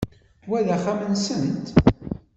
Wa 0.49 0.59
d 0.65 0.67
axxam-nsent? 0.75 1.65